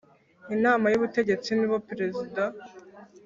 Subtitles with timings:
[0.55, 2.43] Inama y Ubutegetsi nibo Perezida